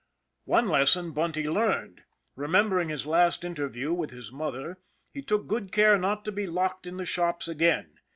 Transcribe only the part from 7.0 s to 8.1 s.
shops again.